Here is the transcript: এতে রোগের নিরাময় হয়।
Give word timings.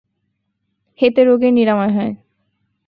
এতে 0.99 1.21
রোগের 1.23 1.53
নিরাময় 1.53 1.93
হয়। 1.95 2.13